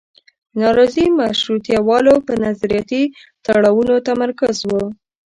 [0.59, 3.03] نارضي مشروطیه والو پر نظریاتي
[3.45, 4.71] تړاوونو تمرکز و.